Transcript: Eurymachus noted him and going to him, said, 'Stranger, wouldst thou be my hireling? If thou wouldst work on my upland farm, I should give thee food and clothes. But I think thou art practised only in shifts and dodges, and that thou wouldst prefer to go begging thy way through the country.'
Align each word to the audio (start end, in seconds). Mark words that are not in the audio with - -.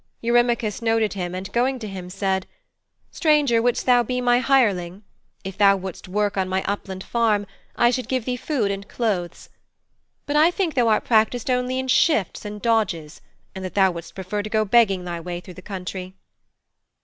Eurymachus 0.21 0.81
noted 0.81 1.13
him 1.13 1.35
and 1.35 1.51
going 1.51 1.77
to 1.77 1.87
him, 1.87 2.09
said, 2.09 2.47
'Stranger, 3.11 3.61
wouldst 3.61 3.85
thou 3.85 4.01
be 4.01 4.19
my 4.19 4.39
hireling? 4.39 5.03
If 5.43 5.59
thou 5.59 5.77
wouldst 5.77 6.07
work 6.07 6.37
on 6.37 6.49
my 6.49 6.63
upland 6.63 7.03
farm, 7.03 7.45
I 7.75 7.91
should 7.91 8.07
give 8.07 8.25
thee 8.25 8.35
food 8.35 8.71
and 8.71 8.89
clothes. 8.89 9.49
But 10.25 10.35
I 10.37 10.49
think 10.49 10.73
thou 10.73 10.87
art 10.87 11.03
practised 11.03 11.51
only 11.51 11.77
in 11.77 11.87
shifts 11.87 12.45
and 12.45 12.59
dodges, 12.63 13.21
and 13.53 13.63
that 13.63 13.75
thou 13.75 13.91
wouldst 13.91 14.15
prefer 14.15 14.41
to 14.41 14.49
go 14.49 14.65
begging 14.65 15.05
thy 15.05 15.19
way 15.19 15.39
through 15.39 15.53
the 15.53 15.61
country.' 15.61 16.15